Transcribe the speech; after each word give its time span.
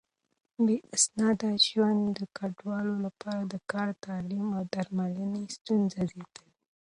بې 0.65 0.77
اسناده 0.95 1.49
ژوند 1.67 2.01
د 2.17 2.19
کډوالو 2.37 2.93
لپاره 3.05 3.41
د 3.53 3.55
کار، 3.71 3.89
تعليم 4.05 4.47
او 4.57 4.63
درملنې 4.73 5.43
ستونزې 5.57 6.01
زياتوي. 6.11 6.47